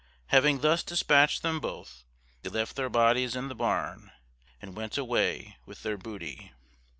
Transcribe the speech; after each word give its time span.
Having 0.29 0.61
thus 0.61 0.81
dispatched 0.81 1.43
them 1.43 1.59
both, 1.59 2.05
they 2.41 2.49
left 2.49 2.75
their 2.75 2.89
bodies 2.89 3.35
in 3.35 3.49
the 3.49 3.53
barn, 3.55 4.11
and 4.59 4.75
went 4.75 4.97
away 4.97 5.57
with 5.67 5.83
their 5.83 5.95
booty. 5.95 6.51